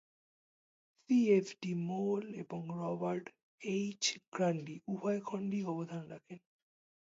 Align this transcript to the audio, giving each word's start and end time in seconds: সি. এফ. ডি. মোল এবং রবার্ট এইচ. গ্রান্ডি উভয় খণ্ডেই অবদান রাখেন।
সি. 0.99 1.17
এফ. 1.31 1.47
ডি. 1.61 1.71
মোল 1.87 2.21
এবং 2.35 2.61
রবার্ট 2.81 3.25
এইচ. 3.61 4.03
গ্রান্ডি 4.33 4.75
উভয় 4.87 5.19
খণ্ডেই 5.21 5.63
অবদান 5.65 6.03
রাখেন। 6.11 6.39